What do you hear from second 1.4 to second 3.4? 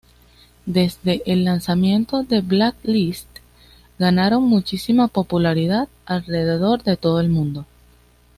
lanzamiento de Blacklist